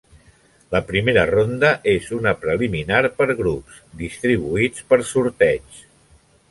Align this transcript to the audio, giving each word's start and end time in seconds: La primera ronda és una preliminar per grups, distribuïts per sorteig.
La 0.75 0.79
primera 0.91 1.25
ronda 1.31 1.69
és 1.93 2.09
una 2.21 2.33
preliminar 2.47 3.03
per 3.21 3.29
grups, 3.43 3.79
distribuïts 4.05 4.89
per 4.93 5.03
sorteig. 5.13 5.83